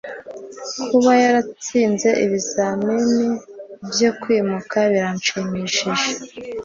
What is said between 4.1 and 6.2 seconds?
kwimuka birashimishije